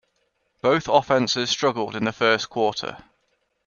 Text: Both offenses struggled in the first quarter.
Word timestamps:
Both 0.63 0.87
offenses 0.87 1.51
struggled 1.51 1.95
in 1.95 2.05
the 2.05 2.11
first 2.11 2.49
quarter. 2.49 3.03